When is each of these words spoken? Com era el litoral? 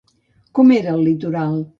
Com 0.59 0.71
era 0.77 0.95
el 0.97 1.03
litoral? 1.09 1.61